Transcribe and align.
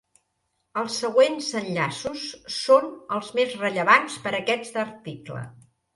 Els 0.81 0.93
següents 1.01 1.49
enllaços 1.59 2.23
són 2.55 2.89
els 3.19 3.29
més 3.41 3.53
rellevants 3.65 4.17
per 4.25 4.37
a 4.37 4.37
aquest 4.41 4.85
article. 4.87 5.45